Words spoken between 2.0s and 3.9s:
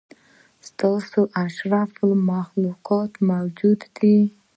المخلوق موجود